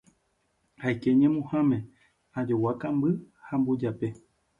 [0.85, 1.77] Aike ñemuhãme,
[2.39, 3.09] ajogua kamby
[3.45, 4.07] ha mbujape.